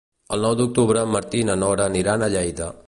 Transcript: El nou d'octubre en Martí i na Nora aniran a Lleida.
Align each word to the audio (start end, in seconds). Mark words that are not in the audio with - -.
El 0.37 0.41
nou 0.47 0.55
d'octubre 0.61 1.03
en 1.03 1.13
Martí 1.17 1.43
i 1.45 1.49
na 1.51 1.59
Nora 1.65 1.89
aniran 1.93 2.25
a 2.29 2.33
Lleida. 2.37 2.75